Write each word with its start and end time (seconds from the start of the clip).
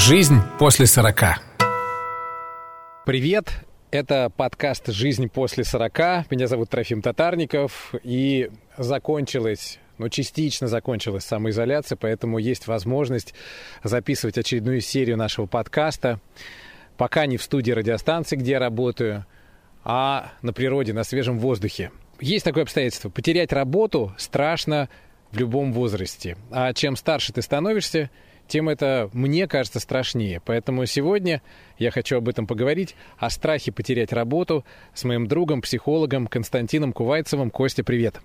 Жизнь 0.00 0.40
после 0.58 0.86
40. 0.86 1.22
Привет, 3.04 3.50
это 3.90 4.32
подкаст 4.34 4.86
«Жизнь 4.88 5.28
после 5.28 5.62
40». 5.62 6.24
Меня 6.30 6.46
зовут 6.46 6.70
Трофим 6.70 7.02
Татарников. 7.02 7.94
И 8.02 8.50
закончилась, 8.78 9.78
ну, 9.98 10.08
частично 10.08 10.68
закончилась 10.68 11.24
самоизоляция, 11.24 11.98
поэтому 12.00 12.38
есть 12.38 12.66
возможность 12.66 13.34
записывать 13.84 14.38
очередную 14.38 14.80
серию 14.80 15.18
нашего 15.18 15.44
подкаста. 15.44 16.18
Пока 16.96 17.26
не 17.26 17.36
в 17.36 17.42
студии 17.42 17.72
радиостанции, 17.72 18.36
где 18.36 18.52
я 18.52 18.58
работаю, 18.58 19.26
а 19.84 20.32
на 20.40 20.54
природе, 20.54 20.94
на 20.94 21.04
свежем 21.04 21.38
воздухе. 21.38 21.92
Есть 22.20 22.46
такое 22.46 22.62
обстоятельство. 22.62 23.10
Потерять 23.10 23.52
работу 23.52 24.14
страшно 24.16 24.88
в 25.30 25.36
любом 25.36 25.74
возрасте. 25.74 26.38
А 26.50 26.72
чем 26.72 26.96
старше 26.96 27.34
ты 27.34 27.42
становишься, 27.42 28.10
тем 28.50 28.68
это, 28.68 29.08
мне 29.12 29.46
кажется, 29.46 29.80
страшнее. 29.80 30.42
Поэтому 30.44 30.84
сегодня 30.84 31.40
я 31.78 31.90
хочу 31.90 32.18
об 32.18 32.28
этом 32.28 32.46
поговорить, 32.46 32.96
о 33.16 33.30
страхе 33.30 33.72
потерять 33.72 34.12
работу 34.12 34.64
с 34.92 35.04
моим 35.04 35.26
другом, 35.26 35.62
психологом 35.62 36.26
Константином 36.26 36.92
Кувайцевым. 36.92 37.50
Костя, 37.50 37.84
привет. 37.84 38.20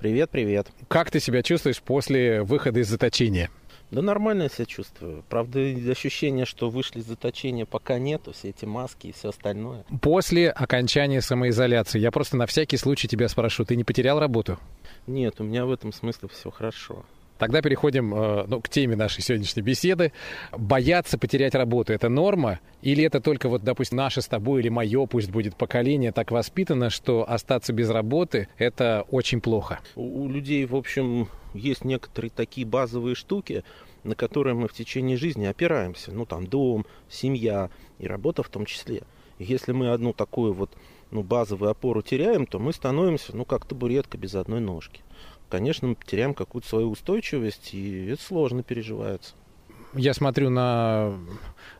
Привет, 0.00 0.30
привет. 0.30 0.68
Как 0.88 1.10
ты 1.10 1.20
себя 1.20 1.42
чувствуешь 1.42 1.80
после 1.80 2.42
выхода 2.42 2.80
из 2.80 2.88
заточения? 2.88 3.50
Да 3.90 4.02
нормально 4.02 4.42
я 4.44 4.48
себя 4.48 4.66
чувствую. 4.66 5.24
Правда, 5.28 5.60
ощущение, 5.90 6.44
что 6.44 6.68
вышли 6.68 6.98
из 6.98 7.06
заточения 7.06 7.64
пока 7.64 7.98
нету, 7.98 8.32
все 8.32 8.50
эти 8.50 8.66
маски 8.66 9.06
и 9.06 9.12
все 9.12 9.30
остальное. 9.30 9.84
После 10.02 10.50
окончания 10.50 11.22
самоизоляции, 11.22 11.98
я 11.98 12.10
просто 12.10 12.36
на 12.36 12.46
всякий 12.46 12.76
случай 12.76 13.08
тебя 13.08 13.28
спрошу, 13.28 13.64
ты 13.64 13.76
не 13.76 13.84
потерял 13.84 14.20
работу? 14.20 14.58
Нет, 15.06 15.40
у 15.40 15.44
меня 15.44 15.64
в 15.64 15.72
этом 15.72 15.92
смысле 15.92 16.28
все 16.28 16.50
хорошо. 16.50 17.06
Тогда 17.38 17.62
переходим 17.62 18.12
э, 18.14 18.44
ну, 18.48 18.60
к 18.60 18.68
теме 18.68 18.96
нашей 18.96 19.22
сегодняшней 19.22 19.62
беседы. 19.62 20.12
Бояться 20.52 21.18
потерять 21.18 21.54
работу– 21.54 21.92
это 21.94 22.08
норма? 22.08 22.58
Или 22.82 23.04
это 23.04 23.20
только, 23.20 23.48
вот, 23.48 23.62
допустим, 23.62 23.96
наше 23.96 24.20
с 24.20 24.26
тобой 24.26 24.60
или 24.60 24.68
мое, 24.68 25.06
пусть 25.06 25.30
будет 25.30 25.56
поколение, 25.56 26.10
так 26.12 26.32
воспитано, 26.32 26.90
что 26.90 27.28
остаться 27.30 27.72
без 27.72 27.90
работы– 27.90 28.48
это 28.58 29.04
очень 29.10 29.40
плохо? 29.40 29.78
У, 29.94 30.28
людей, 30.28 30.66
в 30.66 30.74
общем, 30.74 31.28
есть 31.54 31.84
некоторые 31.84 32.30
такие 32.30 32.66
базовые 32.66 33.14
штуки, 33.14 33.62
на 34.02 34.16
которые 34.16 34.54
мы 34.54 34.66
в 34.66 34.72
течение 34.72 35.16
жизни 35.16 35.46
опираемся. 35.46 36.12
Ну, 36.12 36.26
там, 36.26 36.46
дом, 36.46 36.86
семья 37.08 37.70
и 38.00 38.06
работа 38.06 38.42
в 38.42 38.48
том 38.48 38.66
числе. 38.66 39.02
если 39.38 39.70
мы 39.70 39.92
одну 39.92 40.12
такую 40.12 40.52
вот 40.52 40.70
ну, 41.12 41.22
базовую 41.22 41.70
опору 41.70 42.02
теряем, 42.02 42.46
то 42.46 42.58
мы 42.58 42.72
становимся, 42.72 43.36
ну, 43.36 43.44
как 43.44 43.64
табуретка 43.64 44.18
без 44.18 44.34
одной 44.34 44.60
ножки 44.60 45.02
конечно, 45.48 45.88
мы 45.88 45.96
теряем 46.06 46.34
какую-то 46.34 46.68
свою 46.68 46.90
устойчивость, 46.90 47.74
и 47.74 48.06
это 48.06 48.22
сложно 48.22 48.62
переживается 48.62 49.34
я 49.94 50.14
смотрю 50.14 50.50
на, 50.50 51.12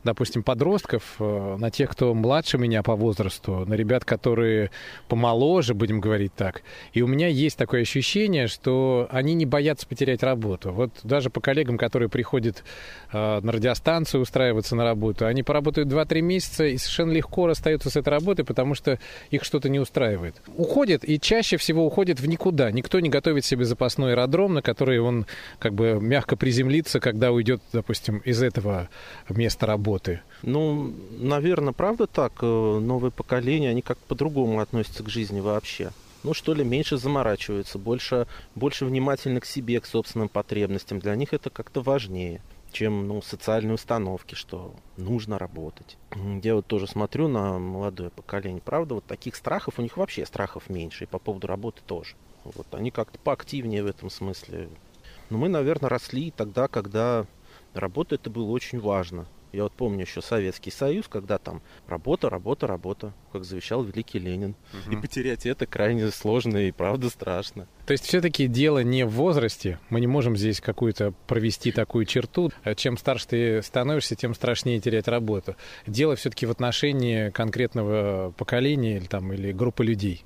допустим, 0.04 0.42
подростков, 0.42 1.16
э, 1.18 1.56
на 1.58 1.70
тех, 1.70 1.90
кто 1.90 2.14
младше 2.14 2.58
меня 2.58 2.82
по 2.82 2.96
возрасту, 2.96 3.64
на 3.66 3.74
ребят, 3.74 4.04
которые 4.04 4.70
помоложе, 5.08 5.74
будем 5.74 6.00
говорить 6.00 6.32
так. 6.34 6.62
И 6.92 7.02
у 7.02 7.06
меня 7.06 7.28
есть 7.28 7.58
такое 7.58 7.82
ощущение, 7.82 8.46
что 8.46 9.08
они 9.10 9.34
не 9.34 9.46
боятся 9.46 9.86
потерять 9.86 10.22
работу. 10.22 10.72
Вот 10.72 10.90
даже 11.02 11.30
по 11.30 11.40
коллегам, 11.40 11.76
которые 11.76 12.08
приходят 12.08 12.64
э, 13.12 13.40
на 13.40 13.52
радиостанцию 13.52 14.22
устраиваться 14.22 14.74
на 14.74 14.84
работу, 14.84 15.26
они 15.26 15.42
поработают 15.42 15.88
2-3 15.88 16.20
месяца 16.20 16.64
и 16.64 16.78
совершенно 16.78 17.12
легко 17.12 17.46
расстаются 17.46 17.90
с 17.90 17.96
этой 17.96 18.08
работой, 18.08 18.44
потому 18.44 18.74
что 18.74 18.98
их 19.30 19.44
что-то 19.44 19.68
не 19.68 19.78
устраивает. 19.78 20.36
Уходят, 20.56 21.04
и 21.04 21.20
чаще 21.20 21.56
всего 21.56 21.84
уходят 21.84 22.20
в 22.20 22.26
никуда. 22.26 22.70
Никто 22.70 23.00
не 23.00 23.10
готовит 23.10 23.44
себе 23.44 23.64
запасной 23.64 24.12
аэродром, 24.12 24.54
на 24.54 24.62
который 24.62 24.98
он 24.98 25.26
как 25.58 25.74
бы 25.74 25.98
мягко 26.00 26.36
приземлится, 26.36 27.00
когда 27.00 27.32
уйдет, 27.32 27.60
допустим, 27.72 27.97
допустим, 27.98 28.18
из 28.18 28.42
этого 28.42 28.88
места 29.28 29.66
работы? 29.66 30.20
Ну, 30.42 30.94
наверное, 31.10 31.72
правда 31.72 32.06
так. 32.06 32.32
Э, 32.42 32.78
новое 32.80 33.10
поколение, 33.10 33.70
они 33.70 33.82
как 33.82 33.98
по-другому 33.98 34.60
относятся 34.60 35.02
к 35.02 35.08
жизни 35.08 35.40
вообще. 35.40 35.90
Ну, 36.24 36.34
что 36.34 36.54
ли, 36.54 36.64
меньше 36.64 36.96
заморачиваются, 36.96 37.78
больше, 37.78 38.26
больше 38.54 38.84
внимательны 38.84 39.40
к 39.40 39.44
себе, 39.44 39.80
к 39.80 39.86
собственным 39.86 40.28
потребностям. 40.28 40.98
Для 40.98 41.14
них 41.14 41.32
это 41.32 41.50
как-то 41.50 41.80
важнее 41.80 42.40
чем 42.70 43.08
ну, 43.08 43.22
социальные 43.22 43.76
установки, 43.76 44.34
что 44.34 44.74
нужно 44.98 45.38
работать. 45.38 45.96
Я 46.42 46.54
вот 46.54 46.66
тоже 46.66 46.86
смотрю 46.86 47.26
на 47.26 47.58
молодое 47.58 48.10
поколение. 48.10 48.60
Правда, 48.62 48.96
вот 48.96 49.06
таких 49.06 49.36
страхов, 49.36 49.78
у 49.78 49.82
них 49.82 49.96
вообще 49.96 50.26
страхов 50.26 50.68
меньше, 50.68 51.04
и 51.04 51.06
по 51.06 51.18
поводу 51.18 51.46
работы 51.46 51.80
тоже. 51.86 52.14
Вот 52.44 52.66
они 52.72 52.90
как-то 52.90 53.18
поактивнее 53.18 53.82
в 53.82 53.86
этом 53.86 54.10
смысле. 54.10 54.68
Но 55.30 55.38
мы, 55.38 55.48
наверное, 55.48 55.88
росли 55.88 56.30
тогда, 56.30 56.68
когда 56.68 57.24
Работа 57.78 58.16
это 58.16 58.28
было 58.28 58.50
очень 58.50 58.80
важно. 58.80 59.28
Я 59.52 59.62
вот 59.62 59.72
помню 59.72 60.02
еще 60.02 60.20
Советский 60.20 60.70
Союз, 60.70 61.06
когда 61.08 61.38
там 61.38 61.62
работа, 61.86 62.28
работа, 62.28 62.66
работа, 62.66 63.14
как 63.32 63.44
завещал 63.44 63.82
великий 63.82 64.18
Ленин. 64.18 64.56
Угу. 64.72 64.92
И 64.92 65.00
потерять 65.00 65.46
это 65.46 65.66
крайне 65.66 66.10
сложно 66.10 66.58
и 66.58 66.72
правда 66.72 67.08
страшно. 67.08 67.66
То 67.86 67.92
есть 67.92 68.04
все-таки 68.04 68.46
дело 68.46 68.82
не 68.82 69.06
в 69.06 69.10
возрасте. 69.10 69.78
Мы 69.88 70.00
не 70.00 70.06
можем 70.06 70.36
здесь 70.36 70.60
какую-то 70.60 71.14
провести 71.26 71.72
такую 71.72 72.04
черту. 72.04 72.50
Чем 72.76 72.98
старше 72.98 73.28
ты 73.28 73.62
становишься, 73.62 74.16
тем 74.16 74.34
страшнее 74.34 74.80
терять 74.80 75.08
работу. 75.08 75.56
Дело 75.86 76.16
все-таки 76.16 76.44
в 76.44 76.50
отношении 76.50 77.30
конкретного 77.30 78.34
поколения 78.36 78.96
или, 78.98 79.06
там, 79.06 79.32
или 79.32 79.52
группы 79.52 79.84
людей. 79.84 80.24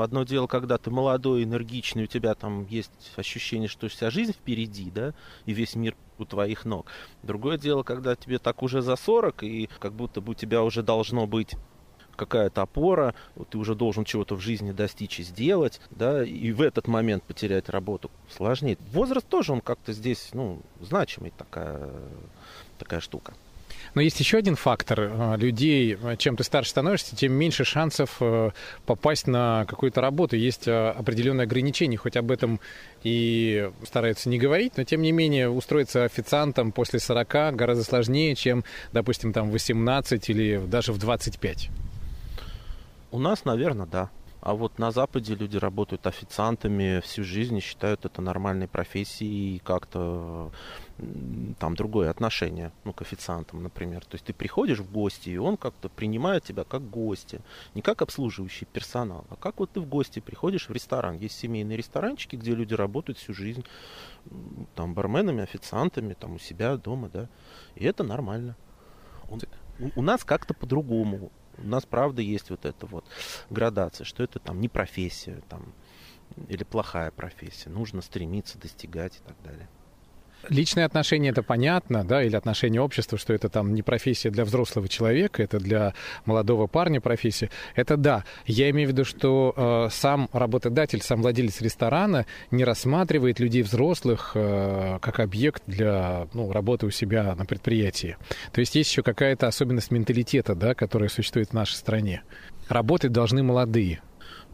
Одно 0.00 0.24
дело, 0.24 0.46
когда 0.46 0.78
ты 0.78 0.90
молодой, 0.90 1.44
энергичный, 1.44 2.04
у 2.04 2.06
тебя 2.06 2.34
там 2.34 2.66
есть 2.66 2.92
ощущение, 3.16 3.68
что 3.68 3.88
вся 3.88 4.10
жизнь 4.10 4.32
впереди, 4.32 4.90
да, 4.90 5.14
и 5.46 5.52
весь 5.52 5.74
мир 5.74 5.96
у 6.18 6.24
твоих 6.24 6.64
ног. 6.64 6.86
Другое 7.22 7.58
дело, 7.58 7.82
когда 7.82 8.16
тебе 8.16 8.38
так 8.38 8.62
уже 8.62 8.82
за 8.82 8.96
40, 8.96 9.42
и 9.44 9.68
как 9.78 9.92
будто 9.92 10.20
бы 10.20 10.32
у 10.32 10.34
тебя 10.34 10.62
уже 10.62 10.82
должно 10.82 11.26
быть 11.26 11.54
какая-то 12.16 12.62
опора, 12.62 13.14
ты 13.50 13.56
уже 13.56 13.74
должен 13.74 14.04
чего-то 14.04 14.34
в 14.34 14.40
жизни 14.40 14.72
достичь 14.72 15.20
и 15.20 15.22
сделать, 15.22 15.80
да, 15.90 16.24
и 16.24 16.50
в 16.52 16.60
этот 16.60 16.88
момент 16.88 17.22
потерять 17.22 17.68
работу 17.68 18.10
сложнее. 18.28 18.76
Возраст 18.92 19.26
тоже, 19.26 19.52
он 19.52 19.60
как-то 19.60 19.92
здесь, 19.92 20.30
ну, 20.32 20.60
значимый 20.80 21.32
такая, 21.36 21.90
такая 22.78 23.00
штука. 23.00 23.34
Но 23.94 24.00
есть 24.00 24.18
еще 24.20 24.38
один 24.38 24.56
фактор. 24.56 25.00
Э, 25.00 25.36
людей, 25.36 25.96
э, 26.00 26.16
чем 26.16 26.36
ты 26.36 26.44
старше 26.44 26.70
становишься, 26.70 27.16
тем 27.16 27.32
меньше 27.32 27.64
шансов 27.64 28.16
э, 28.20 28.50
попасть 28.86 29.26
на 29.26 29.64
какую-то 29.66 30.00
работу. 30.00 30.36
Есть 30.36 30.68
определенные 30.68 31.44
ограничения, 31.44 31.96
хоть 31.96 32.16
об 32.16 32.30
этом 32.30 32.60
и 33.02 33.70
стараются 33.84 34.28
не 34.28 34.38
говорить, 34.38 34.74
но 34.76 34.84
тем 34.84 35.02
не 35.02 35.12
менее 35.12 35.48
устроиться 35.48 36.04
официантом 36.04 36.72
после 36.72 37.00
40 37.00 37.56
гораздо 37.56 37.84
сложнее, 37.84 38.34
чем, 38.34 38.64
допустим, 38.92 39.32
там 39.32 39.50
18 39.50 40.28
или 40.30 40.60
даже 40.66 40.92
в 40.92 40.98
25. 40.98 41.70
У 43.10 43.18
нас, 43.18 43.44
наверное, 43.44 43.86
да. 43.86 44.10
А 44.40 44.54
вот 44.54 44.78
на 44.78 44.92
Западе 44.92 45.34
люди 45.34 45.56
работают 45.56 46.06
официантами 46.06 47.00
всю 47.00 47.24
жизнь 47.24 47.56
и 47.56 47.60
считают 47.60 48.04
это 48.04 48.22
нормальной 48.22 48.68
профессией 48.68 49.56
и 49.56 49.58
как-то 49.58 50.52
там 51.58 51.74
другое 51.74 52.10
отношение, 52.10 52.72
ну, 52.84 52.92
к 52.92 53.02
официантам, 53.02 53.62
например. 53.62 54.04
То 54.04 54.14
есть 54.14 54.26
ты 54.26 54.32
приходишь 54.32 54.78
в 54.78 54.90
гости, 54.92 55.30
и 55.30 55.36
он 55.36 55.56
как-то 55.56 55.88
принимает 55.88 56.44
тебя 56.44 56.64
как 56.64 56.88
гостя. 56.88 57.40
Не 57.74 57.82
как 57.82 58.00
обслуживающий 58.00 58.66
персонал, 58.66 59.24
а 59.28 59.36
как 59.36 59.58
вот 59.58 59.72
ты 59.72 59.80
в 59.80 59.86
гости 59.86 60.20
приходишь 60.20 60.68
в 60.68 60.72
ресторан. 60.72 61.16
Есть 61.16 61.38
семейные 61.38 61.76
ресторанчики, 61.76 62.36
где 62.36 62.54
люди 62.54 62.74
работают 62.74 63.18
всю 63.18 63.34
жизнь, 63.34 63.64
там, 64.76 64.94
барменами, 64.94 65.42
официантами, 65.42 66.14
там, 66.14 66.34
у 66.34 66.38
себя 66.38 66.76
дома, 66.76 67.08
да. 67.08 67.28
И 67.74 67.84
это 67.84 68.04
нормально. 68.04 68.56
Он, 69.30 69.40
у 69.94 70.02
нас 70.02 70.24
как-то 70.24 70.54
по-другому 70.54 71.30
у 71.58 71.66
нас, 71.66 71.84
правда, 71.86 72.22
есть 72.22 72.50
вот 72.50 72.64
эта 72.64 72.86
вот 72.86 73.04
градация, 73.50 74.04
что 74.04 74.22
это 74.22 74.38
там 74.38 74.60
не 74.60 74.68
профессия, 74.68 75.42
там, 75.48 75.72
или 76.48 76.64
плохая 76.64 77.10
профессия. 77.10 77.70
Нужно 77.70 78.00
стремиться 78.00 78.58
достигать 78.58 79.16
и 79.16 79.20
так 79.26 79.36
далее. 79.42 79.68
Личные 80.48 80.86
отношения 80.86 81.30
это 81.30 81.42
понятно, 81.42 82.04
да, 82.04 82.22
или 82.22 82.36
отношения 82.36 82.80
общества, 82.80 83.18
что 83.18 83.34
это 83.34 83.48
там 83.48 83.74
не 83.74 83.82
профессия 83.82 84.30
для 84.30 84.44
взрослого 84.44 84.88
человека, 84.88 85.42
это 85.42 85.58
для 85.58 85.94
молодого 86.24 86.66
парня 86.66 87.00
профессия. 87.00 87.50
Это 87.74 87.96
да. 87.96 88.24
Я 88.46 88.70
имею 88.70 88.88
в 88.88 88.92
виду, 88.92 89.04
что 89.04 89.52
э, 89.56 89.88
сам 89.90 90.28
работодатель, 90.32 91.02
сам 91.02 91.22
владелец 91.22 91.60
ресторана 91.60 92.24
не 92.50 92.64
рассматривает 92.64 93.40
людей 93.40 93.62
взрослых 93.62 94.32
э, 94.34 94.98
как 95.00 95.20
объект 95.20 95.62
для 95.66 96.28
ну, 96.32 96.52
работы 96.52 96.86
у 96.86 96.90
себя 96.90 97.34
на 97.34 97.44
предприятии. 97.44 98.16
То 98.52 98.60
есть 98.60 98.74
есть 98.74 98.90
еще 98.90 99.02
какая-то 99.02 99.48
особенность 99.48 99.90
менталитета, 99.90 100.54
да, 100.54 100.74
которая 100.74 101.08
существует 101.08 101.50
в 101.50 101.52
нашей 101.52 101.74
стране. 101.74 102.22
Работать 102.68 103.12
должны 103.12 103.42
молодые. 103.42 104.00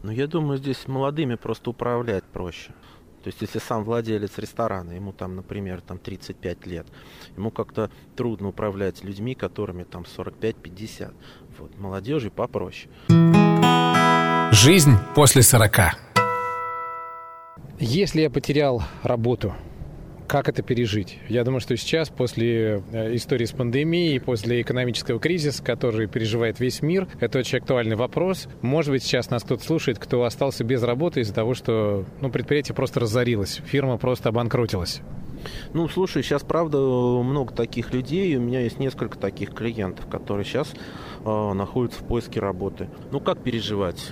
Ну, 0.03 0.11
я 0.11 0.27
думаю, 0.27 0.57
здесь 0.57 0.87
молодыми 0.87 1.35
просто 1.35 1.69
управлять 1.69 2.23
проще. 2.23 2.71
То 3.25 3.29
есть, 3.29 3.41
если 3.41 3.57
сам 3.57 3.83
владелец 3.83 4.37
ресторана, 4.37 4.91
ему 4.91 5.11
там, 5.11 5.35
например, 5.35 5.81
там 5.81 5.97
35 5.97 6.67
лет, 6.67 6.85
ему 7.35 7.49
как-то 7.49 7.89
трудно 8.15 8.49
управлять 8.49 9.03
людьми, 9.03 9.33
которыми 9.33 9.83
там 9.83 10.03
45-50. 10.03 11.11
Вот, 11.57 11.75
молодежи 11.75 12.29
попроще. 12.29 12.87
Жизнь 14.51 14.91
после 15.15 15.41
40. 15.41 15.75
Если 17.79 18.21
я 18.21 18.29
потерял 18.29 18.83
работу, 19.01 19.55
Как 20.27 20.49
это 20.49 20.63
пережить? 20.63 21.19
Я 21.29 21.43
думаю, 21.43 21.59
что 21.59 21.77
сейчас, 21.77 22.09
после 22.09 22.83
э, 22.91 23.15
истории 23.15 23.45
с 23.45 23.51
пандемией, 23.51 24.19
после 24.19 24.61
экономического 24.61 25.19
кризиса, 25.19 25.63
который 25.63 26.07
переживает 26.07 26.59
весь 26.59 26.81
мир, 26.81 27.07
это 27.19 27.39
очень 27.39 27.59
актуальный 27.59 27.95
вопрос. 27.95 28.47
Может 28.61 28.91
быть, 28.91 29.03
сейчас 29.03 29.29
нас 29.29 29.43
кто-то 29.43 29.63
слушает, 29.63 29.99
кто 29.99 30.23
остался 30.23 30.63
без 30.63 30.81
работы 30.81 31.21
из-за 31.21 31.33
того, 31.33 31.53
что 31.53 32.05
ну, 32.21 32.31
предприятие 32.31 32.75
просто 32.75 32.99
разорилось, 33.01 33.61
фирма 33.65 33.97
просто 33.97 34.29
обанкротилась. 34.29 35.01
Ну, 35.73 35.87
слушай, 35.87 36.23
сейчас, 36.23 36.43
правда, 36.43 36.79
много 36.79 37.53
таких 37.53 37.93
людей. 37.93 38.35
У 38.37 38.41
меня 38.41 38.61
есть 38.61 38.79
несколько 38.79 39.19
таких 39.19 39.53
клиентов, 39.53 40.07
которые 40.07 40.45
сейчас 40.45 40.73
э, 41.23 41.53
находятся 41.53 42.03
в 42.03 42.07
поиске 42.07 42.39
работы. 42.39 42.89
Ну, 43.11 43.19
как 43.19 43.43
переживать? 43.43 44.11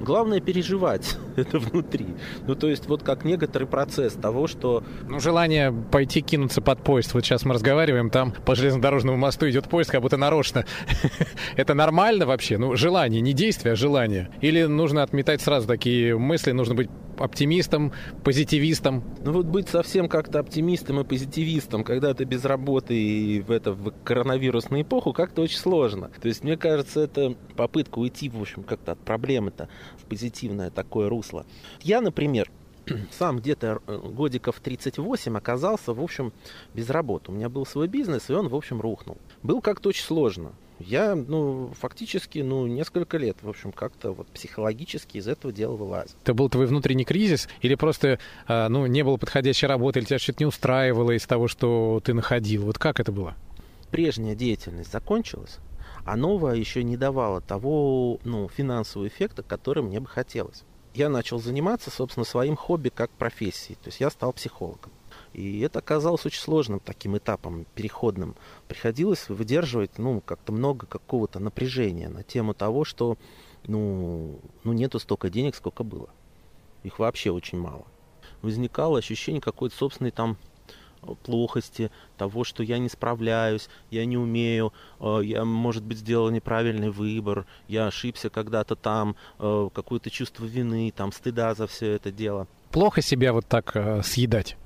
Главное 0.00 0.40
переживать 0.40 1.16
это 1.36 1.58
внутри. 1.58 2.06
Ну, 2.46 2.54
то 2.54 2.68
есть, 2.68 2.86
вот 2.86 3.02
как 3.02 3.24
некоторый 3.24 3.64
процесс 3.64 4.14
того, 4.14 4.46
что... 4.46 4.82
Ну, 5.08 5.20
желание 5.20 5.72
пойти 5.72 6.20
кинуться 6.20 6.60
под 6.60 6.82
поезд. 6.82 7.14
Вот 7.14 7.24
сейчас 7.24 7.44
мы 7.44 7.54
разговариваем, 7.54 8.10
там 8.10 8.32
по 8.32 8.54
железнодорожному 8.54 9.16
мосту 9.16 9.48
идет 9.48 9.68
поезд, 9.68 9.90
как 9.90 10.02
будто 10.02 10.16
нарочно. 10.16 10.64
это 11.56 11.74
нормально 11.74 12.26
вообще? 12.26 12.58
Ну, 12.58 12.76
желание, 12.76 13.20
не 13.20 13.32
действие, 13.32 13.72
а 13.72 13.76
желание. 13.76 14.30
Или 14.40 14.64
нужно 14.64 15.02
отметать 15.02 15.40
сразу 15.40 15.66
такие 15.66 16.16
мысли, 16.16 16.52
нужно 16.52 16.74
быть 16.74 16.90
оптимистом, 17.20 17.92
позитивистом? 18.24 19.02
Ну 19.22 19.32
вот 19.32 19.46
быть 19.46 19.68
совсем 19.68 20.08
как-то 20.08 20.38
оптимистом 20.38 21.00
и 21.00 21.04
позитивистом, 21.04 21.84
когда 21.84 22.14
ты 22.14 22.24
без 22.24 22.44
работы 22.44 22.94
и 22.94 23.40
в 23.40 23.50
это 23.50 23.72
в 23.72 23.92
коронавирусную 24.04 24.82
эпоху, 24.82 25.12
как-то 25.12 25.42
очень 25.42 25.58
сложно. 25.58 26.10
То 26.20 26.28
есть 26.28 26.44
мне 26.44 26.56
кажется, 26.56 27.00
это 27.00 27.34
попытка 27.56 27.98
уйти, 27.98 28.28
в 28.28 28.40
общем, 28.40 28.62
как-то 28.62 28.92
от 28.92 29.00
проблемы-то 29.00 29.68
в 29.98 30.04
позитивное 30.04 30.70
такое 30.70 31.08
русло. 31.08 31.46
Я, 31.82 32.00
например, 32.00 32.50
сам 33.18 33.38
где-то 33.38 33.80
э, 33.86 33.98
годиков 33.98 34.60
38 34.60 35.36
оказался, 35.36 35.92
в 35.92 36.00
общем, 36.00 36.32
без 36.74 36.90
работы. 36.90 37.32
У 37.32 37.34
меня 37.34 37.48
был 37.48 37.66
свой 37.66 37.88
бизнес, 37.88 38.30
и 38.30 38.32
он, 38.32 38.48
в 38.48 38.54
общем, 38.54 38.80
рухнул. 38.80 39.18
Был 39.42 39.60
как-то 39.60 39.90
очень 39.90 40.04
сложно 40.04 40.52
я, 40.80 41.14
ну, 41.14 41.72
фактически, 41.78 42.38
ну, 42.38 42.66
несколько 42.66 43.18
лет, 43.18 43.36
в 43.42 43.48
общем, 43.48 43.72
как-то 43.72 44.12
вот 44.12 44.28
психологически 44.28 45.18
из 45.18 45.28
этого 45.28 45.52
дела 45.52 45.74
вылазил. 45.74 46.16
Это 46.22 46.34
был 46.34 46.48
твой 46.48 46.66
внутренний 46.66 47.04
кризис 47.04 47.48
или 47.62 47.74
просто, 47.74 48.18
а, 48.46 48.68
ну, 48.68 48.86
не 48.86 49.02
было 49.02 49.16
подходящей 49.16 49.66
работы, 49.66 49.98
или 49.98 50.06
тебя 50.06 50.18
что-то 50.18 50.42
не 50.42 50.46
устраивало 50.46 51.12
из 51.12 51.26
того, 51.26 51.48
что 51.48 52.00
ты 52.04 52.14
находил? 52.14 52.64
Вот 52.64 52.78
как 52.78 53.00
это 53.00 53.12
было? 53.12 53.34
Прежняя 53.90 54.34
деятельность 54.34 54.92
закончилась, 54.92 55.58
а 56.04 56.16
новая 56.16 56.54
еще 56.54 56.82
не 56.84 56.96
давала 56.96 57.40
того, 57.40 58.20
ну, 58.24 58.48
финансового 58.48 59.08
эффекта, 59.08 59.42
который 59.42 59.82
мне 59.82 60.00
бы 60.00 60.06
хотелось. 60.06 60.64
Я 60.94 61.08
начал 61.08 61.38
заниматься, 61.38 61.90
собственно, 61.90 62.24
своим 62.24 62.56
хобби 62.56 62.88
как 62.88 63.10
профессией, 63.10 63.76
то 63.76 63.88
есть 63.88 64.00
я 64.00 64.10
стал 64.10 64.32
психологом. 64.32 64.92
И 65.32 65.60
это 65.60 65.78
оказалось 65.78 66.24
очень 66.26 66.40
сложным 66.40 66.80
таким 66.80 67.16
этапом, 67.16 67.66
переходным. 67.74 68.34
Приходилось 68.66 69.28
выдерживать, 69.28 69.98
ну, 69.98 70.20
как-то 70.20 70.52
много 70.52 70.86
какого-то 70.86 71.38
напряжения 71.38 72.08
на 72.08 72.22
тему 72.22 72.54
того, 72.54 72.84
что, 72.84 73.18
ну, 73.66 74.40
ну, 74.64 74.72
нету 74.72 74.98
столько 74.98 75.30
денег, 75.30 75.54
сколько 75.54 75.84
было. 75.84 76.08
Их 76.82 76.98
вообще 76.98 77.30
очень 77.30 77.58
мало. 77.58 77.86
Возникало 78.42 78.98
ощущение 78.98 79.40
какой-то 79.40 79.76
собственной 79.76 80.10
там 80.10 80.36
плохости, 81.22 81.90
того, 82.16 82.44
что 82.44 82.62
я 82.62 82.78
не 82.78 82.88
справляюсь, 82.88 83.68
я 83.90 84.04
не 84.04 84.16
умею, 84.16 84.72
э, 85.00 85.20
я, 85.24 85.44
может 85.44 85.84
быть, 85.84 85.98
сделал 85.98 86.30
неправильный 86.30 86.90
выбор, 86.90 87.46
я 87.68 87.86
ошибся 87.86 88.30
когда-то 88.30 88.76
там, 88.76 89.16
э, 89.38 89.68
какое-то 89.72 90.10
чувство 90.10 90.44
вины, 90.44 90.92
там, 90.94 91.12
стыда 91.12 91.54
за 91.54 91.66
все 91.66 91.92
это 91.92 92.10
дело. 92.10 92.46
Плохо 92.70 93.02
себя 93.02 93.32
вот 93.32 93.46
так 93.46 93.74
э, 93.74 94.02
съедать? 94.02 94.56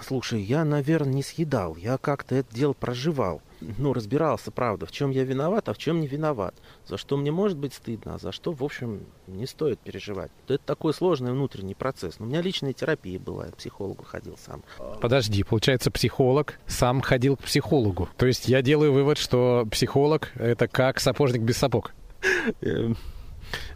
Слушай, 0.00 0.42
я, 0.42 0.64
наверное, 0.64 1.14
не 1.14 1.22
съедал. 1.22 1.76
Я 1.76 1.98
как-то 1.98 2.34
это 2.34 2.54
дело 2.54 2.72
проживал. 2.72 3.42
Ну, 3.60 3.92
разбирался, 3.92 4.50
правда, 4.50 4.86
в 4.86 4.92
чем 4.92 5.10
я 5.10 5.24
виноват, 5.24 5.68
а 5.68 5.72
в 5.72 5.78
чем 5.78 6.00
не 6.00 6.06
виноват. 6.06 6.54
За 6.86 6.98
что 6.98 7.16
мне 7.16 7.32
может 7.32 7.56
быть 7.56 7.72
стыдно, 7.72 8.14
а 8.14 8.18
за 8.18 8.30
что, 8.30 8.52
в 8.52 8.62
общем, 8.62 9.06
не 9.26 9.46
стоит 9.46 9.80
переживать. 9.80 10.30
Это 10.46 10.58
такой 10.58 10.92
сложный 10.92 11.32
внутренний 11.32 11.74
процесс. 11.74 12.18
Но 12.18 12.26
у 12.26 12.28
меня 12.28 12.42
личная 12.42 12.72
терапия 12.72 13.18
была, 13.18 13.46
я 13.46 13.52
к 13.52 13.56
психологу 13.56 14.04
ходил 14.04 14.36
сам. 14.44 14.62
Подожди, 15.00 15.42
получается, 15.42 15.90
психолог 15.90 16.58
сам 16.66 17.00
ходил 17.00 17.36
к 17.36 17.42
психологу. 17.42 18.08
То 18.16 18.26
есть 18.26 18.48
я 18.48 18.62
делаю 18.62 18.92
вывод, 18.92 19.18
что 19.18 19.66
психолог— 19.70 20.32
это 20.34 20.68
как 20.68 21.00
сапожник 21.00 21.42
без 21.42 21.56
сапог. 21.56 21.92
Эм, 22.60 22.96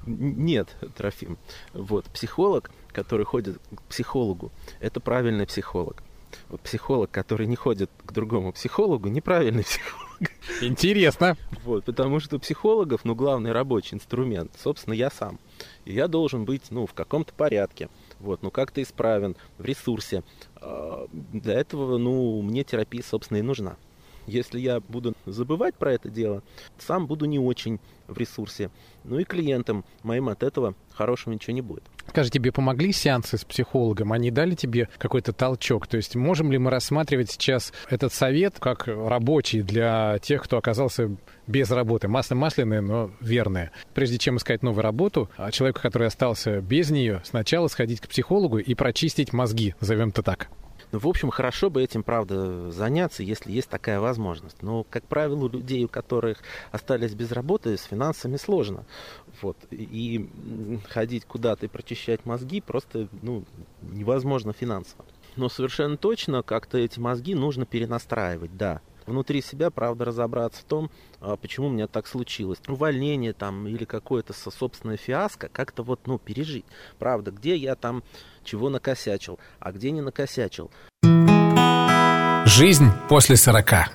нет, 0.07 0.69
Трофим. 0.97 1.39
Вот, 1.73 2.07
психолог 2.07 2.71
который 2.93 3.27
ходит 3.27 3.59
к 3.75 3.83
психологу, 3.83 4.51
это 4.81 5.01
правильный 5.01 5.47
психолог. 5.47 6.03
Вот 6.49 6.61
психолог, 6.61 7.11
который 7.11 7.47
не 7.47 7.57
ходит 7.57 7.91
к 8.05 8.13
другому 8.13 8.53
психологу, 8.53 9.09
неправильный 9.09 9.65
психолог. 9.65 10.31
Интересно. 10.61 11.37
Вот, 11.65 11.85
потому 11.85 12.21
что 12.21 12.37
у 12.37 12.39
психологов, 12.39 13.05
ну, 13.05 13.15
главный 13.15 13.53
рабочий 13.53 13.95
инструмент, 13.95 14.53
собственно, 14.63 14.95
я 14.95 15.11
сам. 15.11 15.39
И 15.85 15.93
я 15.95 16.09
должен 16.09 16.45
быть, 16.45 16.71
ну, 16.71 16.87
в 16.87 16.93
каком-то 16.93 17.33
порядке. 17.35 17.89
Вот, 18.19 18.43
ну, 18.43 18.51
как-то 18.51 18.83
исправен, 18.83 19.37
в 19.59 19.65
ресурсе. 19.65 20.23
А, 20.57 21.07
для 21.13 21.55
этого, 21.55 21.99
ну, 21.99 22.43
мне 22.43 22.65
терапия, 22.65 23.03
собственно, 23.03 23.39
и 23.39 23.43
нужна. 23.43 23.77
Если 24.27 24.61
я 24.61 24.81
буду 24.81 25.15
забывать 25.27 25.75
про 25.75 25.93
это 25.93 26.09
дело, 26.09 26.43
сам 26.79 27.07
буду 27.07 27.25
не 27.25 27.39
очень 27.39 27.81
в 28.07 28.19
ресурсе. 28.19 28.71
Ну 29.05 29.19
и 29.19 29.25
клиентам 29.25 29.85
моим 30.03 30.29
от 30.29 30.43
этого 30.43 30.75
хорошего 30.93 31.33
ничего 31.33 31.55
не 31.55 31.63
будет. 31.63 31.85
Скажи, 32.09 32.31
тебе 32.31 32.53
помогли 32.53 32.93
сеансы 32.93 33.39
с 33.39 33.45
психологом? 33.45 34.13
Они 34.13 34.31
дали 34.31 34.55
тебе 34.55 34.89
какой-то 34.99 35.33
толчок? 35.33 35.87
То 35.87 35.97
есть 35.97 36.17
можем 36.17 36.51
ли 36.51 36.59
мы 36.59 36.71
рассматривать 36.71 37.31
сейчас 37.31 37.73
этот 37.89 38.13
совет 38.13 38.59
как 38.59 38.87
рабочий 38.87 39.63
для 39.63 40.19
тех, 40.21 40.43
кто 40.43 40.59
оказался 40.59 41.17
без 41.47 41.71
работы? 41.71 42.09
Масло 42.09 42.35
масляное, 42.35 42.81
но 42.81 43.11
верное. 43.21 43.71
Прежде 43.95 44.19
чем 44.19 44.37
искать 44.37 44.63
новую 44.63 44.83
работу, 44.83 45.31
а 45.37 45.51
человеку, 45.53 45.81
который 45.81 46.09
остался 46.09 46.61
без 46.61 46.91
нее, 46.91 47.23
сначала 47.25 47.69
сходить 47.69 48.01
к 48.01 48.09
психологу 48.09 48.59
и 48.59 48.75
прочистить 48.75 49.33
мозги, 49.33 49.75
назовем 49.81 50.09
это 50.09 50.23
так. 50.23 50.49
Ну, 50.93 50.99
в 50.99 51.07
общем, 51.07 51.31
хорошо 51.31 51.71
бы 51.71 51.83
этим, 51.83 52.03
правда, 52.03 52.71
заняться, 52.71 53.23
если 53.23 53.53
есть 53.53 53.69
такая 53.69 54.01
возможность. 54.01 54.63
Но, 54.63 54.85
как 54.89 55.05
правило, 55.05 55.45
у 55.45 55.49
людей, 55.49 55.85
у 55.85 55.89
которых 55.89 56.43
остались 56.73 57.15
без 57.15 57.33
работы, 57.33 57.77
с 57.77 57.85
финансами 57.85 58.37
сложно. 58.37 58.85
Вот. 59.41 59.57
И 59.71 60.29
ходить 60.89 61.25
куда-то 61.25 61.67
и 61.67 61.69
прочищать 61.69 62.27
мозги 62.27 62.61
просто 62.61 63.09
ну, 63.23 63.45
невозможно 63.83 64.53
финансово. 64.53 65.05
Но 65.37 65.49
совершенно 65.49 65.97
точно 65.97 66.43
как-то 66.43 66.79
эти 66.79 66.99
мозги 66.99 67.35
нужно 67.35 67.67
перенастраивать, 67.67 68.57
да 68.57 68.81
внутри 69.11 69.43
себя, 69.43 69.71
правда, 69.71 70.07
разобраться 70.07 70.63
в 70.63 70.65
том, 70.65 70.91
а, 71.21 71.37
почему 71.37 71.67
у 71.67 71.71
меня 71.71 71.87
так 71.87 72.07
случилось. 72.07 72.59
Увольнение 72.67 73.33
там 73.33 73.67
или 73.67 73.85
какое-то 73.85 74.33
собственное 74.33 74.97
фиаско, 74.97 75.49
как-то 75.49 75.83
вот, 75.83 76.07
ну, 76.07 76.19
пережить. 76.19 76.65
Правда, 76.99 77.31
где 77.31 77.57
я 77.57 77.75
там 77.75 78.03
чего 78.45 78.71
накосячил, 78.71 79.39
а 79.59 79.73
где 79.73 79.91
не 79.91 80.01
накосячил. 80.01 80.71
Жизнь 82.47 82.87
после 83.09 83.37
40. 83.37 83.91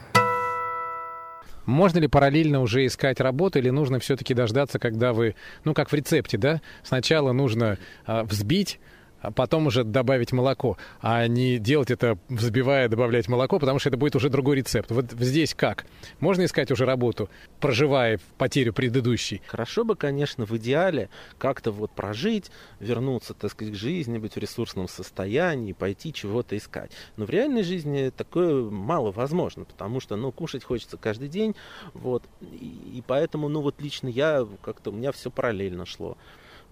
Можно 1.65 1.99
ли 1.99 2.07
параллельно 2.07 2.61
уже 2.61 2.85
искать 2.85 3.19
работу 3.19 3.57
или 3.57 3.69
нужно 3.69 3.99
все-таки 3.99 4.33
дождаться, 4.33 4.77
когда 4.77 5.13
вы, 5.13 5.35
ну 5.63 5.73
как 5.73 5.91
в 5.91 5.93
рецепте, 5.93 6.37
да, 6.37 6.61
сначала 6.83 7.31
нужно 7.31 7.79
а, 8.05 8.23
взбить 8.23 8.79
а 9.25 9.31
потом 9.31 9.67
уже 9.67 9.83
добавить 9.83 10.31
молоко, 10.31 10.77
а 11.01 11.27
не 11.27 11.57
делать 11.57 11.89
это, 11.89 12.17
взбивая, 12.29 12.87
добавлять 12.87 13.27
молоко, 13.27 13.59
потому 13.59 13.79
что 13.79 13.89
это 13.89 13.97
будет 13.97 14.15
уже 14.15 14.29
другой 14.29 14.57
рецепт. 14.57 14.91
Вот 14.91 15.11
здесь 15.11 15.55
как? 15.55 15.85
Можно 16.19 16.45
искать 16.45 16.71
уже 16.71 16.85
работу, 16.85 17.29
проживая 17.59 18.19
потерю 18.37 18.73
предыдущей? 18.73 19.41
Хорошо 19.47 19.83
бы, 19.83 19.95
конечно, 19.95 20.45
в 20.45 20.55
идеале 20.57 21.09
как-то 21.37 21.71
вот 21.71 21.91
прожить, 21.91 22.51
вернуться, 22.79 23.33
так 23.33 23.51
сказать, 23.51 23.73
к 23.73 23.77
жизни, 23.77 24.19
быть 24.19 24.35
в 24.35 24.37
ресурсном 24.37 24.87
состоянии, 24.87 25.73
пойти 25.73 26.13
чего-то 26.13 26.55
искать. 26.55 26.91
Но 27.17 27.25
в 27.25 27.29
реальной 27.29 27.63
жизни 27.63 28.11
такое 28.15 28.69
мало 28.69 29.11
возможно, 29.11 29.65
потому 29.65 29.99
что, 29.99 30.15
ну, 30.15 30.31
кушать 30.31 30.63
хочется 30.63 30.97
каждый 30.97 31.29
день, 31.29 31.55
вот, 31.93 32.23
и, 32.41 32.97
и 32.97 33.03
поэтому, 33.05 33.49
ну, 33.49 33.61
вот 33.61 33.81
лично 33.81 34.07
я, 34.07 34.47
как-то 34.61 34.91
у 34.91 34.93
меня 34.93 35.11
все 35.11 35.31
параллельно 35.31 35.85
шло. 35.85 36.15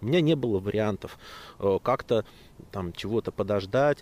У 0.04 0.08
меня 0.08 0.20
не 0.20 0.36
было 0.36 0.60
вариантов 0.60 1.18
э, 1.60 1.80
как-то 1.82 2.26
там 2.72 2.92
чего-то 2.92 3.32
подождать, 3.32 4.00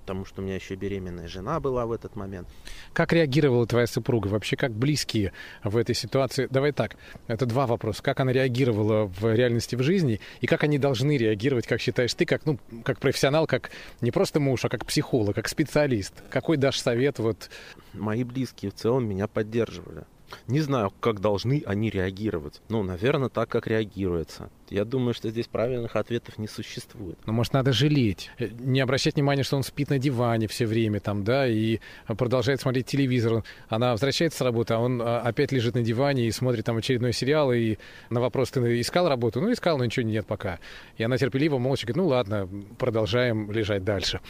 потому 0.00 0.24
что 0.24 0.42
у 0.42 0.44
меня 0.44 0.56
еще 0.56 0.74
беременная 0.74 1.28
жена 1.28 1.60
была 1.60 1.86
в 1.86 1.92
этот 1.92 2.16
момент. 2.16 2.48
Как 2.92 3.12
реагировала 3.12 3.64
твоя 3.64 3.86
супруга? 3.86 4.26
Вообще, 4.26 4.56
как 4.56 4.72
близкие 4.72 5.32
в 5.62 5.76
этой 5.76 5.94
ситуации? 5.94 6.48
Давай 6.50 6.72
так, 6.72 6.96
это 7.28 7.46
два 7.46 7.68
вопроса. 7.68 8.02
Как 8.02 8.18
она 8.18 8.32
реагировала 8.32 9.06
в 9.06 9.32
реальности 9.32 9.76
в 9.76 9.82
жизни, 9.82 10.20
и 10.40 10.46
как 10.46 10.64
они 10.64 10.76
должны 10.78 11.16
реагировать, 11.16 11.68
как 11.68 11.80
считаешь 11.80 12.12
ты, 12.14 12.26
как, 12.26 12.44
ну, 12.46 12.58
как 12.84 12.98
профессионал, 12.98 13.46
как 13.46 13.70
не 14.00 14.10
просто 14.10 14.40
муж, 14.40 14.64
а 14.64 14.68
как 14.68 14.84
психолог, 14.84 15.36
как 15.36 15.48
специалист? 15.48 16.14
Какой 16.30 16.56
дашь 16.56 16.80
совет? 16.80 17.20
Вот? 17.20 17.48
Мои 17.92 18.24
близкие 18.24 18.72
в 18.72 18.74
целом 18.74 19.08
меня 19.08 19.28
поддерживали. 19.28 20.04
Не 20.46 20.60
знаю, 20.60 20.92
как 21.00 21.20
должны 21.20 21.62
они 21.66 21.90
реагировать. 21.90 22.60
Ну, 22.68 22.82
наверное, 22.82 23.28
так, 23.28 23.48
как 23.48 23.66
реагируется. 23.66 24.50
Я 24.74 24.84
думаю, 24.84 25.14
что 25.14 25.30
здесь 25.30 25.46
правильных 25.46 25.94
ответов 25.94 26.36
не 26.36 26.48
существует. 26.48 27.16
Ну, 27.26 27.32
может, 27.32 27.52
надо 27.52 27.72
жалеть, 27.72 28.32
э, 28.40 28.48
не 28.58 28.80
обращать 28.80 29.14
внимания, 29.14 29.44
что 29.44 29.56
он 29.56 29.62
спит 29.62 29.88
на 29.88 30.00
диване 30.00 30.48
все 30.48 30.66
время 30.66 30.98
там, 30.98 31.22
да, 31.22 31.46
и 31.46 31.78
продолжает 32.08 32.60
смотреть 32.60 32.86
телевизор. 32.86 33.44
Она 33.68 33.92
возвращается 33.92 34.38
с 34.38 34.40
работы, 34.40 34.74
а 34.74 34.80
он 34.80 35.00
а, 35.00 35.20
опять 35.20 35.52
лежит 35.52 35.76
на 35.76 35.82
диване 35.82 36.26
и 36.26 36.32
смотрит 36.32 36.64
там 36.64 36.76
очередной 36.76 37.12
сериал, 37.12 37.52
и 37.52 37.76
на 38.10 38.20
вопрос, 38.20 38.50
ты 38.50 38.80
искал 38.80 39.08
работу? 39.08 39.40
Ну, 39.40 39.52
искал, 39.52 39.78
но 39.78 39.84
ничего 39.84 40.04
нет 40.04 40.26
пока. 40.26 40.58
И 40.96 41.04
она 41.04 41.18
терпеливо, 41.18 41.58
молча 41.58 41.86
говорит, 41.86 41.96
ну, 41.96 42.08
ладно, 42.08 42.48
продолжаем 42.76 43.52
лежать 43.52 43.84
дальше. 43.84 44.20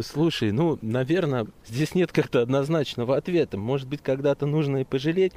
Слушай, 0.00 0.50
ну, 0.50 0.76
наверное, 0.82 1.46
здесь 1.68 1.94
нет 1.94 2.10
как-то 2.10 2.42
однозначного 2.42 3.16
ответа. 3.16 3.58
Может 3.58 3.86
быть, 3.86 4.02
когда-то 4.02 4.46
нужно 4.46 4.78
и 4.78 4.84
пожалеть, 4.84 5.34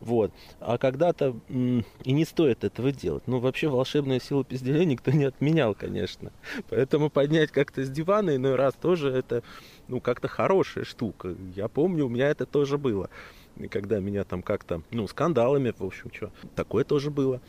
вот, 0.00 0.32
а 0.58 0.78
когда-то 0.78 1.36
и 1.48 2.12
не 2.12 2.24
стоит 2.24 2.64
этого 2.64 2.90
делать. 2.90 3.22
Ну, 3.28 3.38
вообще, 3.38 3.68
волшебную 4.00 4.20
силу 4.20 4.44
пизделя 4.44 4.84
никто 4.84 5.10
не 5.10 5.24
отменял, 5.24 5.74
конечно. 5.74 6.32
Поэтому 6.70 7.10
поднять 7.10 7.50
как-то 7.50 7.84
с 7.84 7.90
дивана 7.90 8.36
иной 8.36 8.56
раз 8.56 8.74
тоже 8.74 9.10
это, 9.10 9.42
ну, 9.88 10.00
как-то 10.00 10.28
хорошая 10.28 10.84
штука. 10.84 11.34
Я 11.54 11.68
помню, 11.68 12.06
у 12.06 12.08
меня 12.08 12.28
это 12.28 12.46
тоже 12.46 12.78
было. 12.78 13.10
И 13.58 13.68
когда 13.68 14.00
меня 14.00 14.24
там 14.24 14.42
как-то, 14.42 14.82
ну, 14.90 15.06
скандалами, 15.06 15.74
в 15.76 15.84
общем, 15.84 16.10
что, 16.12 16.30
такое 16.54 16.84
тоже 16.84 17.10
было. 17.10 17.40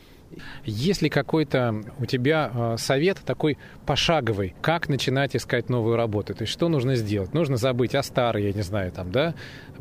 Есть 0.64 1.02
ли 1.02 1.08
какой-то 1.08 1.82
у 1.98 2.06
тебя 2.06 2.50
э, 2.54 2.76
совет 2.78 3.18
такой 3.24 3.58
пошаговый, 3.86 4.54
как 4.60 4.88
начинать 4.88 5.36
искать 5.36 5.68
новую 5.68 5.96
работу? 5.96 6.34
То 6.34 6.42
есть 6.42 6.52
что 6.52 6.68
нужно 6.68 6.96
сделать? 6.96 7.34
Нужно 7.34 7.56
забыть 7.56 7.94
о 7.94 8.02
старой, 8.02 8.44
я 8.44 8.52
не 8.52 8.62
знаю, 8.62 8.92
там, 8.92 9.10
да, 9.12 9.34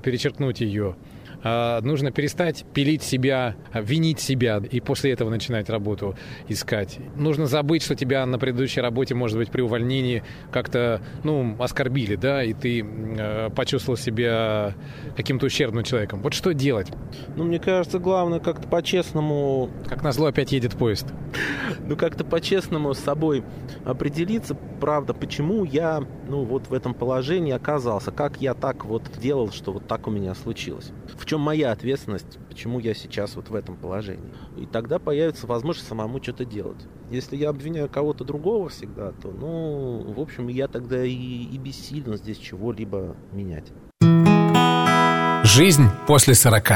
перечеркнуть 0.03 0.61
ее, 0.61 0.95
нужно 1.43 2.12
перестать 2.12 2.65
пилить 2.74 3.03
себя, 3.03 3.55
винить 3.74 4.19
себя 4.19 4.62
и 4.69 4.79
после 4.79 5.12
этого 5.12 5.29
начинать 5.29 5.69
работу 5.69 6.15
искать. 6.48 7.00
Нужно 7.15 7.48
забыть, 7.48 7.83
что 7.83 7.95
тебя 7.95 8.25
на 8.25 8.39
предыдущей 8.39 8.81
работе, 8.81 9.15
может 9.15 9.38
быть, 9.38 9.51
при 9.51 9.62
увольнении 9.62 10.24
как-то, 10.51 11.01
ну, 11.24 11.55
оскорбили, 11.60 12.15
да, 12.15 12.43
и 12.43 12.53
ты 12.53 12.83
э, 12.83 13.50
почувствовал 13.55 13.98
себя 13.98 14.75
каким-то 15.15 15.45
ущербным 15.45 15.83
человеком. 15.83 16.21
Вот 16.21 16.33
что 16.33 16.53
делать? 16.53 16.91
Ну, 17.36 17.43
мне 17.43 17.60
кажется, 17.60 18.00
главное 18.00 18.39
как-то 18.39 18.67
по-честному... 18.67 19.69
Как 19.88 20.03
назло 20.03 20.27
опять 20.27 20.51
едет 20.51 20.75
поезд. 20.75 21.07
Ну, 21.83 21.98
как-то 21.98 22.24
по-честному 22.24 22.93
с 22.93 23.00
собой 23.00 23.43
определиться, 23.86 24.55
правда, 24.55 25.13
почему 25.13 25.65
я, 25.65 26.05
ну, 26.27 26.43
вот 26.43 26.67
в 26.67 26.74
этом 26.74 26.93
положении 26.93 27.51
оказался, 27.51 28.12
как 28.12 28.39
я 28.39 28.53
так 28.53 28.86
вот 28.86 29.03
делал, 29.19 29.51
что 29.51 29.74
вот 29.74 29.88
так 29.88 30.07
у 30.07 30.12
меня 30.12 30.33
случилось. 30.36 30.91
В 31.17 31.25
чем 31.31 31.39
моя 31.39 31.71
ответственность, 31.71 32.39
почему 32.50 32.79
я 32.79 32.93
сейчас 32.93 33.38
вот 33.38 33.47
в 33.47 33.55
этом 33.55 33.77
положении. 33.77 34.33
И 34.57 34.65
тогда 34.65 35.00
появится 35.00 35.47
возможность 35.47 35.88
самому 35.88 36.21
что-то 36.21 36.43
делать. 36.43 36.85
Если 37.09 37.38
я 37.38 37.51
обвиняю 37.51 37.88
кого-то 37.88 38.25
другого 38.25 38.67
всегда, 38.67 39.13
то, 39.13 39.31
ну, 39.31 40.11
в 40.11 40.19
общем, 40.19 40.50
я 40.50 40.67
тогда 40.67 41.05
и, 41.05 41.13
и 41.13 41.57
бессилен 41.57 42.17
здесь 42.17 42.38
чего-либо 42.38 43.15
менять. 43.31 43.71
Жизнь 45.45 45.85
после 46.05 46.33
40. 46.33 46.69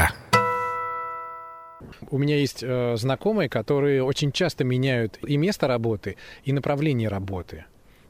У 2.10 2.16
меня 2.16 2.38
есть 2.38 2.62
э, 2.62 2.96
знакомые, 2.96 3.50
которые 3.50 4.02
очень 4.02 4.32
часто 4.32 4.64
меняют 4.64 5.18
и 5.22 5.36
место 5.36 5.66
работы, 5.66 6.16
и 6.44 6.54
направление 6.54 7.10
работы. 7.10 7.66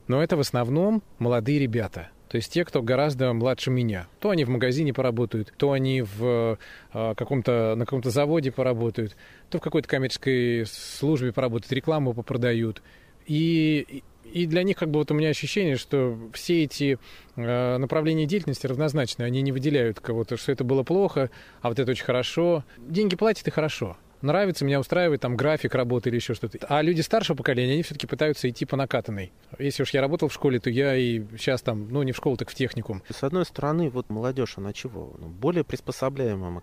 Но 0.07 0.23
это 0.23 0.37
в 0.37 0.41
основном 0.41 1.03
молодые 1.19 1.59
ребята– 1.59 2.11
то 2.29 2.37
есть 2.37 2.53
те, 2.53 2.65
кто 2.65 2.83
гораздо 2.83 3.33
младше 3.33 3.71
меня. 3.71 4.09
То 4.21 4.31
они 4.31 4.45
в 4.45 4.49
магазине 4.49 4.93
поработают, 4.93 5.53
то 5.57 5.73
они 5.73 6.03
в 6.03 6.59
э, 6.93 7.15
каком-то, 7.17 7.75
на 7.77 7.85
каком-то 7.85 8.11
заводе 8.11 8.51
поработают, 8.51 9.17
то 9.51 9.59
в 9.59 9.61
какой-то 9.61 9.89
коммерческой 9.89 10.67
службе 10.67 11.33
поработают, 11.33 11.73
рекламу 11.73 12.15
попродают. 12.15 12.83
И, 13.27 14.03
и 14.25 14.47
для 14.47 14.63
них 14.63 14.77
как 14.77 14.91
бы 14.91 14.99
вот 14.99 15.11
у 15.11 15.15
меня 15.15 15.29
ощущение, 15.29 15.77
что 15.77 16.19
все 16.33 16.65
эти 16.65 16.99
э, 17.37 17.77
направления 17.77 18.27
деятельности 18.27 18.67
равнозначны. 18.67 19.23
Они 19.23 19.43
не 19.43 19.53
выделяют 19.53 20.01
кого-то, 20.01 20.37
что 20.37 20.53
это 20.53 20.65
было 20.65 20.83
плохо, 20.83 21.31
а 21.61 21.69
вот 21.69 21.79
это 21.79 21.91
очень 21.91 22.05
хорошо. 22.05 22.65
Деньги 22.79 23.17
платят 23.17 23.47
и 23.47 23.51
хорошо 23.51 23.97
нравится, 24.23 24.65
меня 24.65 24.81
устраивает 24.81 25.21
там 25.21 25.37
график 25.37 25.75
работы 25.75 26.09
или 26.09 26.17
еще 26.17 26.35
что-то. 26.35 26.59
А 26.69 26.83
люди 26.83 27.01
старшего 27.01 27.37
поколения, 27.37 27.75
они 27.75 27.83
все-таки 27.83 28.07
пытаются 28.07 28.49
идти 28.49 28.65
по 28.65 28.77
накатанной. 28.77 29.33
Если 29.59 29.83
уж 29.83 29.91
я 29.91 30.01
работал 30.01 30.29
в 30.29 30.33
школе, 30.33 30.59
то 30.59 30.71
я 30.71 30.97
и 30.97 31.23
сейчас 31.39 31.63
там, 31.63 31.89
ну 31.89 32.03
не 32.03 32.13
в 32.13 32.17
школу, 32.17 32.37
так 32.37 32.51
в 32.51 32.55
техникум. 32.55 33.03
С 33.09 33.23
одной 33.23 33.45
стороны, 33.45 33.91
вот 33.91 34.09
молодежь, 34.11 34.59
она 34.59 34.73
чего? 34.73 35.15
Ну, 35.19 35.29
более 35.29 35.65
приспособляемая 35.65 36.63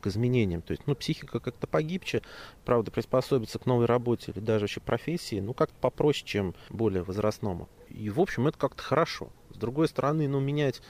к 0.00 0.06
изменениям. 0.06 0.62
То 0.62 0.72
есть, 0.72 0.82
ну, 0.86 0.94
психика 0.94 1.40
как-то 1.40 1.66
погибче, 1.66 2.22
правда, 2.64 2.90
приспособиться 2.90 3.58
к 3.58 3.66
новой 3.66 3.86
работе 3.86 4.32
или 4.32 4.40
даже 4.40 4.62
вообще 4.62 4.80
профессии, 4.80 5.40
ну, 5.40 5.54
как-то 5.54 5.76
попроще, 5.80 6.26
чем 6.26 6.54
более 6.70 7.02
возрастному. 7.02 7.68
И, 7.88 8.10
в 8.10 8.20
общем, 8.20 8.46
это 8.48 8.58
как-то 8.58 8.82
хорошо 8.82 9.30
другой 9.62 9.88
стороны, 9.88 10.28
ну, 10.28 10.40
менять 10.40 10.82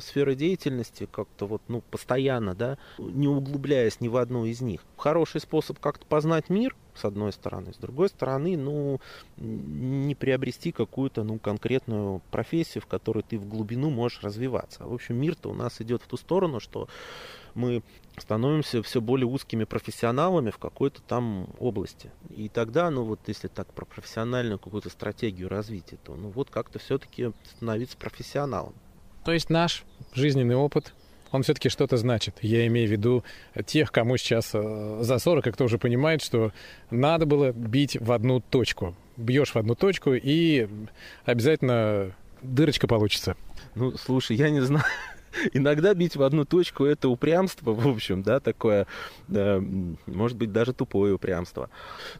сферы 0.00 0.34
деятельности 0.34 1.06
как-то 1.10 1.46
вот, 1.46 1.60
ну, 1.68 1.82
постоянно, 1.90 2.54
да, 2.54 2.78
не 2.98 3.28
углубляясь 3.28 4.00
ни 4.00 4.08
в 4.08 4.16
одну 4.16 4.46
из 4.46 4.62
них. 4.62 4.80
Хороший 4.96 5.42
способ 5.42 5.78
как-то 5.78 6.06
познать 6.06 6.48
мир, 6.48 6.74
с 6.94 7.04
одной 7.04 7.32
стороны. 7.32 7.72
С 7.72 7.76
другой 7.76 8.08
стороны, 8.08 8.56
ну, 8.56 9.00
не 9.36 10.14
приобрести 10.14 10.72
какую-то, 10.72 11.24
ну, 11.24 11.38
конкретную 11.38 12.22
профессию, 12.30 12.82
в 12.82 12.86
которой 12.86 13.22
ты 13.22 13.38
в 13.38 13.46
глубину 13.46 13.90
можешь 13.90 14.22
развиваться. 14.22 14.84
В 14.84 14.94
общем, 14.94 15.16
мир-то 15.16 15.50
у 15.50 15.54
нас 15.54 15.80
идет 15.80 16.02
в 16.02 16.06
ту 16.06 16.16
сторону, 16.16 16.60
что 16.60 16.88
мы 17.54 17.82
становимся 18.18 18.82
все 18.82 19.00
более 19.00 19.26
узкими 19.26 19.64
профессионалами 19.64 20.50
в 20.50 20.58
какой-то 20.58 21.02
там 21.02 21.48
области. 21.58 22.10
И 22.30 22.48
тогда, 22.48 22.90
ну 22.90 23.04
вот 23.04 23.20
если 23.26 23.48
так 23.48 23.72
про 23.72 23.84
профессиональную 23.84 24.58
какую-то 24.58 24.90
стратегию 24.90 25.48
развития, 25.48 25.98
то 26.02 26.14
ну 26.14 26.30
вот 26.30 26.50
как-то 26.50 26.78
все-таки 26.78 27.32
становиться 27.56 27.96
профессионалом. 27.96 28.74
То 29.24 29.32
есть 29.32 29.50
наш 29.50 29.84
жизненный 30.12 30.54
опыт, 30.54 30.92
он 31.32 31.42
все-таки 31.42 31.68
что-то 31.68 31.96
значит. 31.96 32.36
Я 32.42 32.66
имею 32.68 32.88
в 32.88 32.92
виду 32.92 33.24
тех, 33.66 33.90
кому 33.90 34.16
сейчас 34.16 34.50
э, 34.52 34.98
за 35.00 35.18
40, 35.18 35.48
и 35.48 35.50
кто 35.50 35.64
уже 35.64 35.78
понимает, 35.78 36.22
что 36.22 36.52
надо 36.90 37.26
было 37.26 37.50
бить 37.50 37.96
в 38.00 38.12
одну 38.12 38.40
точку. 38.40 38.94
Бьешь 39.16 39.50
в 39.50 39.56
одну 39.56 39.74
точку, 39.74 40.12
и 40.14 40.68
обязательно 41.24 42.14
дырочка 42.42 42.86
получится. 42.86 43.36
Ну, 43.74 43.96
слушай, 43.96 44.36
я 44.36 44.50
не 44.50 44.60
знаю, 44.60 44.84
иногда 45.52 45.94
бить 45.94 46.16
в 46.16 46.22
одну 46.22 46.44
точку 46.44 46.84
это 46.84 47.08
упрямство, 47.08 47.72
в 47.74 47.88
общем, 47.88 48.22
да, 48.22 48.40
такое, 48.40 48.86
э, 49.28 49.60
может 50.06 50.36
быть, 50.36 50.52
даже 50.52 50.72
тупое 50.72 51.14
упрямство. 51.14 51.70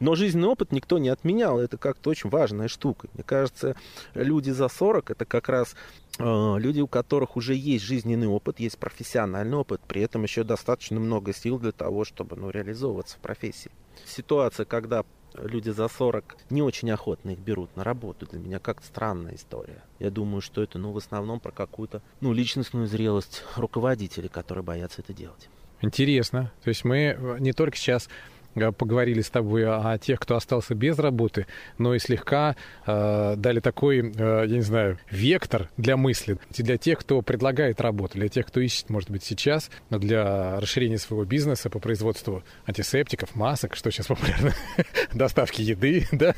Но 0.01 0.15
жизненный 0.15 0.49
опыт 0.49 0.73
никто 0.73 0.99
не 0.99 1.09
отменял, 1.09 1.59
это 1.59 1.77
как-то 1.77 2.11
очень 2.11 2.31
важная 2.31 2.69
штука. 2.69 3.09
Мне 3.15 3.23
кажется, 3.25 3.77
люди 4.15 4.51
за 4.51 4.69
40 4.69 5.11
это 5.11 5.25
как 5.25 5.49
раз 5.49 5.75
э, 6.19 6.57
люди, 6.59 6.81
у 6.81 6.87
которых 6.87 7.37
уже 7.37 7.55
есть 7.55 7.85
жизненный 7.85 8.27
опыт, 8.27 8.61
есть 8.61 8.79
профессиональный 8.79 9.57
опыт, 9.57 9.81
при 9.87 10.03
этом 10.03 10.23
еще 10.23 10.45
достаточно 10.45 11.01
много 11.01 11.33
сил 11.33 11.59
для 11.59 11.73
того, 11.73 12.05
чтобы 12.05 12.37
ну, 12.37 12.51
реализовываться 12.51 13.17
в 13.17 13.21
профессии. 13.21 13.71
Ситуация, 14.07 14.67
когда 14.67 15.05
люди 15.35 15.71
за 15.71 15.89
40 15.89 16.37
не 16.51 16.63
очень 16.63 16.91
охотно 16.91 17.31
их 17.31 17.39
берут 17.39 17.75
на 17.77 17.85
работу. 17.85 18.27
Для 18.27 18.39
меня 18.39 18.59
как-то 18.59 18.87
странная 18.87 19.35
история. 19.35 19.83
Я 19.99 20.11
думаю, 20.11 20.41
что 20.41 20.63
это, 20.63 20.79
ну, 20.79 20.93
в 20.93 20.97
основном 20.97 21.41
про 21.41 21.51
какую-то, 21.51 22.03
ну, 22.21 22.33
личностную 22.33 22.87
зрелость 22.87 23.45
руководителей, 23.57 24.29
которые 24.29 24.65
боятся 24.65 25.03
это 25.03 25.13
делать. 25.13 25.49
Интересно. 25.81 26.53
То 26.63 26.69
есть 26.69 26.85
мы 26.85 27.37
не 27.41 27.53
только 27.53 27.77
сейчас 27.77 28.09
Э, 28.09 28.34
поговорили 28.55 29.21
с 29.21 29.31
тобой 29.31 29.67
о 29.67 29.99
тех, 29.99 30.21
кто 30.21 30.37
остался 30.37 30.75
без 30.75 30.99
работы, 30.99 31.47
но 31.79 31.95
и 31.95 31.99
слегка 31.99 32.57
э, 32.87 33.35
дали 33.37 33.61
такой, 33.61 34.01
э, 34.01 34.45
я 34.47 34.57
не 34.57 34.63
знаю, 34.63 34.99
вектор 35.11 35.71
для 35.77 35.97
мысли, 35.97 36.39
для 36.51 36.79
тех, 36.79 36.99
кто 36.99 37.23
предлагает 37.23 37.81
работу, 37.81 38.19
для 38.19 38.29
тех, 38.29 38.47
кто 38.47 38.61
ищет, 38.61 38.91
может 38.91 39.11
быть, 39.11 39.25
сейчас 39.25 39.71
для 39.91 40.61
расширения 40.61 40.99
своего 40.99 41.25
бизнеса 41.25 41.71
по 41.71 41.79
производству 41.79 42.43
антисептиков, 42.67 43.35
масок, 43.35 43.77
что 43.77 43.91
сейчас 43.91 44.07
популярно, 44.07 44.53
доставки 45.15 45.63
еды, 45.63 46.07
да, 46.13 46.35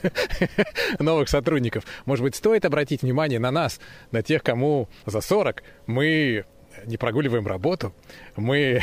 новых 0.98 1.28
сотрудников. 1.28 1.84
Может 2.04 2.22
быть, 2.22 2.34
стоит 2.34 2.64
обратить 2.64 3.02
внимание 3.02 3.38
на 3.38 3.50
нас, 3.50 3.80
на 4.10 4.22
тех, 4.22 4.42
кому 4.42 4.88
за 5.04 5.20
40 5.20 5.62
мы 5.86 6.44
не 6.84 6.96
прогуливаем 6.96 7.46
работу, 7.46 7.94
мы 8.36 8.80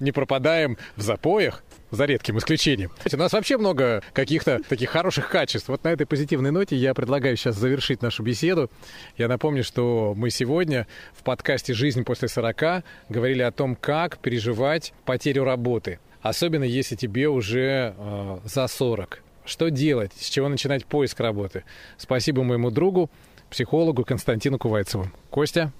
не 0.00 0.12
пропадаем 0.12 0.76
в 0.96 1.02
запоях, 1.02 1.62
за 1.94 2.04
редким 2.04 2.38
исключением. 2.38 2.90
У 3.12 3.16
нас 3.16 3.32
вообще 3.32 3.56
много 3.56 4.02
каких-то 4.12 4.60
таких 4.68 4.90
хороших 4.90 5.28
качеств. 5.28 5.68
Вот 5.68 5.84
на 5.84 5.88
этой 5.88 6.06
позитивной 6.06 6.50
ноте 6.50 6.76
я 6.76 6.94
предлагаю 6.94 7.36
сейчас 7.36 7.56
завершить 7.56 8.02
нашу 8.02 8.22
беседу. 8.22 8.70
Я 9.16 9.28
напомню, 9.28 9.64
что 9.64 10.14
мы 10.16 10.30
сегодня 10.30 10.86
в 11.16 11.22
подкасте 11.22 11.74
«Жизнь 11.74 12.04
после 12.04 12.28
40» 12.28 12.82
говорили 13.08 13.42
о 13.42 13.50
том, 13.50 13.76
как 13.76 14.18
переживать 14.18 14.92
потерю 15.04 15.44
работы. 15.44 15.98
Особенно 16.22 16.64
если 16.64 16.96
тебе 16.96 17.28
уже 17.28 17.94
э, 17.96 18.38
за 18.44 18.66
40. 18.66 19.22
Что 19.44 19.70
делать? 19.70 20.12
С 20.18 20.28
чего 20.30 20.48
начинать 20.48 20.86
поиск 20.86 21.20
работы? 21.20 21.64
Спасибо 21.98 22.42
моему 22.42 22.70
другу, 22.70 23.10
психологу 23.50 24.04
Константину 24.04 24.58
Кувайцеву. 24.58 25.10
Костя. 25.30 25.70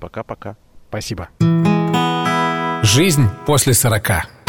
Пока-пока. 0.00 0.56
Спасибо. 0.88 1.28
Жизнь 2.82 3.28
после 3.46 3.72
40. 3.72 4.43